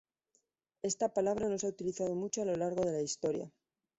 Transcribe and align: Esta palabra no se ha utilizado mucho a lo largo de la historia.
Esta 0.81 1.13
palabra 1.13 1.47
no 1.47 1.59
se 1.59 1.67
ha 1.67 1.69
utilizado 1.69 2.15
mucho 2.15 2.41
a 2.41 2.45
lo 2.45 2.55
largo 2.57 2.83
de 2.83 2.91
la 2.91 3.01
historia. 3.03 3.51